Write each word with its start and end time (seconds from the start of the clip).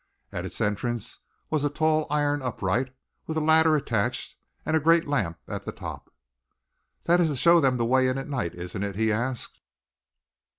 At 0.31 0.47
its 0.47 0.59
entrance 0.59 1.19
was 1.51 1.63
a 1.63 1.69
tall 1.69 2.07
iron 2.09 2.41
upright, 2.41 2.91
with 3.27 3.37
a 3.37 3.39
ladder 3.39 3.75
attached 3.75 4.35
and 4.65 4.75
a 4.75 4.79
great 4.79 5.07
lamp 5.07 5.37
at 5.47 5.63
the 5.63 5.71
top. 5.71 6.11
"That 7.03 7.19
is 7.21 7.29
to 7.29 7.35
show 7.35 7.61
them 7.61 7.77
the 7.77 7.85
way 7.85 8.07
in 8.07 8.17
at 8.17 8.27
night, 8.27 8.55
isn't 8.55 8.81
it?" 8.81 8.95
he 8.95 9.11
asked. 9.11 9.61